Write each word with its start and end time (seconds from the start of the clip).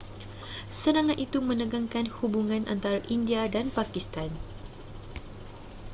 serangan 0.79 1.13
itu 1.25 1.37
menegangkan 1.49 2.05
hubungan 2.17 2.63
antara 2.73 2.99
india 3.15 3.41
dan 3.55 3.65
pakistan 3.69 4.33